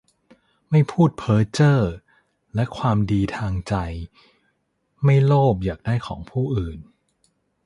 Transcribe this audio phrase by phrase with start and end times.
[0.69, 1.79] ไม่พูดเพ้อเจ้อ
[2.55, 3.75] และความดีทางใจ
[5.03, 6.79] ไม่โลภอยากได้ของผู้อื่น